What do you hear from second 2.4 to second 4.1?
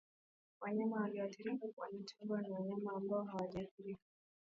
na wanyama ambao hawajaathirika